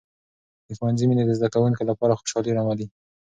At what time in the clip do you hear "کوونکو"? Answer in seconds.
1.53-1.81